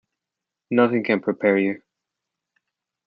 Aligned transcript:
Nothing 0.71 1.03
can 1.03 1.19
prepare 1.19 1.59
you. 1.59 1.83